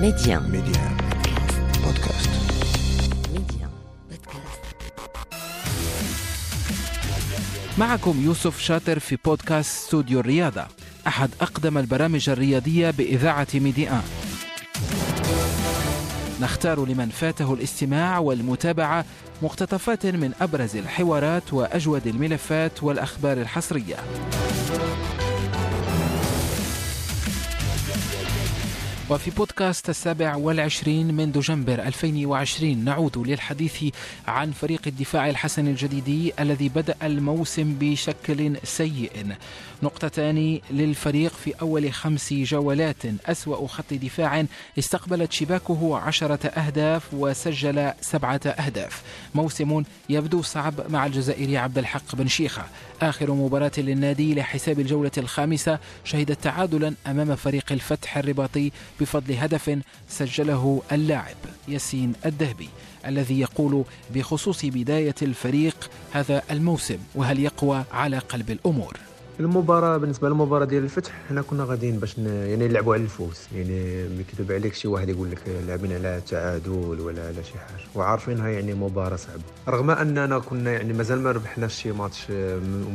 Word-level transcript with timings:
ميديان 0.00 0.42
ميديان 0.42 0.96
بودكاست 1.84 2.30
ميديان 3.32 3.70
بودكاست 4.10 4.60
معكم 7.78 8.22
يوسف 8.24 8.60
شاطر 8.60 8.98
في 8.98 9.16
بودكاست 9.24 9.84
استوديو 9.84 10.20
الرياضة. 10.20 10.66
أحد 11.06 11.30
أقدم 11.40 11.78
البرامج 11.78 12.30
الرياضية 12.30 12.90
بإذاعة 12.90 13.46
ميدي 13.54 13.92
1 13.92 14.02
نختار 16.40 16.84
لمن 16.84 17.08
فاته 17.08 17.54
الاستماع 17.54 18.18
والمتابعة 18.18 19.04
مقتطفات 19.42 20.06
من 20.06 20.32
أبرز 20.40 20.76
الحوارات 20.76 21.52
وأجود 21.52 22.06
الملفات 22.06 22.82
والأخبار 22.82 23.36
الحصرية. 23.36 23.96
وفي 29.10 29.30
بودكاست 29.30 29.90
السابع 29.90 30.36
والعشرين 30.36 31.14
من 31.14 31.32
دجنبر 31.32 31.72
2020 31.74 32.84
نعود 32.84 33.18
للحديث 33.18 33.84
عن 34.26 34.52
فريق 34.52 34.80
الدفاع 34.86 35.30
الحسن 35.30 35.68
الجديدي 35.68 36.32
الذي 36.40 36.68
بدأ 36.68 36.94
الموسم 37.02 37.76
بشكل 37.80 38.56
سيء. 38.64 39.26
نقطتان 39.82 40.60
للفريق 40.70 41.32
في 41.32 41.52
أول 41.62 41.92
خمس 41.92 42.32
جولات 42.32 42.96
أسوأ 43.26 43.66
خط 43.66 43.94
دفاع 43.94 44.44
استقبلت 44.78 45.32
شباكه 45.32 45.98
عشرة 45.98 46.46
أهداف 46.46 47.02
وسجل 47.12 47.92
سبعة 48.00 48.40
أهداف. 48.46 49.02
موسم 49.34 49.82
يبدو 50.08 50.42
صعب 50.42 50.74
مع 50.90 51.06
الجزائري 51.06 51.56
عبد 51.56 51.78
الحق 51.78 52.14
بن 52.14 52.28
شيخة. 52.28 52.64
آخر 53.02 53.30
مباراة 53.32 53.72
للنادي 53.78 54.34
لحساب 54.34 54.80
الجولة 54.80 55.10
الخامسة 55.18 55.78
شهدت 56.04 56.44
تعادلا 56.44 56.94
أمام 57.06 57.36
فريق 57.36 57.72
الفتح 57.72 58.18
الرباطي 58.18 58.72
بفضل 59.00 59.34
هدف 59.34 59.78
سجله 60.08 60.82
اللاعب 60.92 61.36
ياسين 61.68 62.12
الدهبي 62.26 62.68
الذي 63.06 63.40
يقول 63.40 63.84
بخصوص 64.14 64.64
بداية 64.64 65.14
الفريق 65.22 65.90
هذا 66.12 66.42
الموسم 66.50 66.98
وهل 67.14 67.40
يقوى 67.40 67.84
على 67.92 68.18
قلب 68.18 68.50
الأمور. 68.50 68.96
المباراة 69.40 69.96
بالنسبة 69.96 70.28
للمباراة 70.28 70.64
ديال 70.64 70.84
الفتح 70.84 71.12
حنا 71.28 71.42
كنا 71.42 71.64
غاديين 71.64 71.98
باش. 71.98 72.18
يعني 72.18 72.68
نلعبوا 72.68 72.94
على 72.94 73.02
الفوز. 73.02 73.38
يعني 73.54 74.08
ما 74.08 74.20
يكذب 74.20 74.52
عليك 74.52 74.74
شي 74.74 74.88
واحد 74.88 75.08
يقول 75.08 75.30
لك 75.30 75.38
لاعبين 75.66 75.92
على 75.92 76.16
التعادل 76.16 77.00
ولا 77.00 77.26
على 77.26 77.44
شي 77.44 77.58
حاجة 77.58 77.84
وعارفينها 77.94 78.48
يعني 78.48 78.74
مباراة 78.74 79.16
صعبة. 79.16 79.42
رغم 79.68 79.90
أننا 79.90 80.38
كنا 80.38 80.72
يعني 80.72 80.92
مازال 80.92 81.20
ما 81.22 81.32
ربحناش 81.32 81.74
شي 81.82 81.92
ماتش 81.92 82.30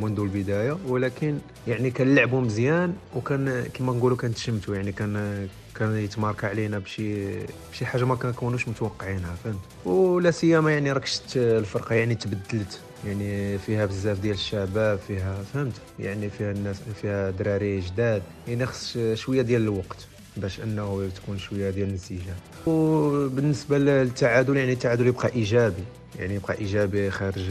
منذ 0.00 0.20
البداية 0.20 0.76
ولكن 0.88 1.38
يعني 1.66 1.90
كنلعبوا 1.90 2.40
مزيان 2.40 2.94
وكان 3.16 3.64
كما 3.74 3.92
نقولوا 3.92 4.16
كنتشمتوا. 4.16 4.76
يعني 4.76 4.92
كان 4.92 5.48
كان 5.74 5.96
يتمارك 5.96 6.44
علينا 6.44 6.78
بشي 6.78 7.36
بشي 7.72 7.86
حاجة 7.86 8.04
ما 8.04 8.14
كنكونوش 8.14 8.68
متوقعينها 8.68 9.34
فهمت؟ 9.44 9.58
ولا 9.84 10.30
سيما 10.30 10.72
يعني 10.72 10.92
راك 10.92 11.06
شفت 11.06 11.36
الفرقة 11.36 11.94
يعني 11.94 12.14
تبدلت. 12.14 12.80
يعني 13.06 13.58
فيها 13.58 13.86
بزاف 13.86 14.20
ديال 14.20 14.34
الشباب 14.34 14.98
فيها 15.08 15.36
فهمت؟ 15.54 15.72
يعني 15.98 16.30
فيها 16.30 16.50
الناس 16.50 16.76
فيها 17.02 17.30
دراري 17.30 17.80
جداد. 17.80 18.22
يعني 18.48 18.66
خص 18.66 18.98
شوية 19.14 19.42
ديال 19.42 19.62
الوقت 19.62 20.06
باش 20.36 20.60
أنه 20.60 21.08
تكون 21.16 21.38
شوية 21.38 21.70
ديال 21.70 21.86
الانسجام 21.86 22.36
وبالنسبة 22.66 23.78
للتعادل 23.78 24.56
يعني 24.56 24.72
التعادل 24.72 25.06
يبقى 25.06 25.32
إيجابي. 25.32 25.84
يعني 26.18 26.34
يبقى 26.34 26.58
إيجابي 26.58 27.10
خارج 27.10 27.50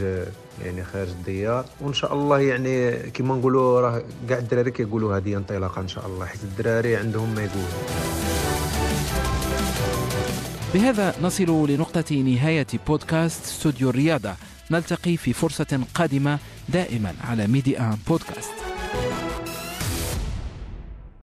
يعني 0.64 0.84
خارج 0.84 1.08
الديار. 1.08 1.64
وإن 1.80 1.92
شاء 1.94 2.14
الله 2.14 2.40
يعني 2.40 2.90
كما 2.96 3.34
نقولوا 3.34 3.80
راه 3.80 4.02
كاع 4.28 4.38
الدراري 4.38 4.70
كيقولوا 4.70 5.16
هذه 5.16 5.36
انطلاقة 5.36 5.80
إن 5.80 5.88
شاء 5.88 6.06
الله 6.06 6.26
حيت 6.26 6.42
الدراري 6.42 6.96
عندهم 6.96 7.34
ما 7.34 7.42
يقولوا. 7.44 8.67
بهذا 10.74 11.14
نصل 11.22 11.70
لنقطة 11.70 12.14
نهاية 12.14 12.66
بودكاست 12.86 13.44
استوديو 13.44 13.90
الرياضة. 13.90 14.34
نلتقي 14.70 15.16
في 15.16 15.32
فرصة 15.32 15.80
قادمة 15.94 16.38
دائما 16.68 17.14
على 17.24 17.46
ميديا 17.46 17.98
بودكاست. 18.08 18.67